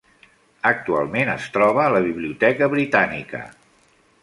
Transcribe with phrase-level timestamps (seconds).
[0.69, 3.45] Actualment es troba a la Biblioteca Britànica.